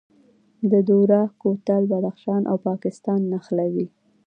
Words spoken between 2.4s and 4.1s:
او پاکستان نښلوي